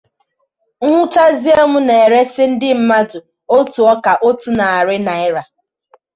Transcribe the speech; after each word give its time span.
m 0.85 0.93
hụchazie 0.95 1.55
m 1.71 1.73
na-eresi 1.87 2.43
ndị 2.51 2.69
mmadụ 2.79 3.19
otu 3.57 3.81
ọka 3.93 4.11
otu 4.27 4.49
narị 4.57 4.97
naịra. 5.07 5.43